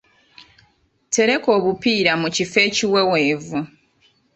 [1.15, 3.59] Tereka obupiira mu kifo ekiweweevu.